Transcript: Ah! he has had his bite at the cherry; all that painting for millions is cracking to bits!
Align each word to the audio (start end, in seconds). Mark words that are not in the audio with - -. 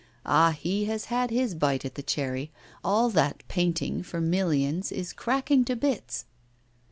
Ah! 0.25 0.49
he 0.59 0.85
has 0.85 1.05
had 1.13 1.29
his 1.29 1.53
bite 1.53 1.85
at 1.85 1.93
the 1.93 2.01
cherry; 2.01 2.51
all 2.83 3.11
that 3.11 3.47
painting 3.47 4.01
for 4.01 4.19
millions 4.19 4.91
is 4.91 5.13
cracking 5.13 5.63
to 5.65 5.75
bits! 5.75 6.25